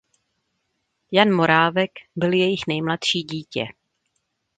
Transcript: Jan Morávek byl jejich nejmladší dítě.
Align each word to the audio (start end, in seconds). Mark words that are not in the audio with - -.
Jan 1.11 1.31
Morávek 1.31 1.91
byl 2.15 2.33
jejich 2.33 2.67
nejmladší 2.67 3.23
dítě. 3.23 3.65